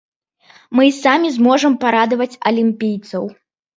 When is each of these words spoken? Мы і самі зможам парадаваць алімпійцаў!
Мы 0.77 0.87
і 0.87 0.93
самі 1.03 1.29
зможам 1.37 1.77
парадаваць 1.85 2.31
алімпійцаў! 2.53 3.23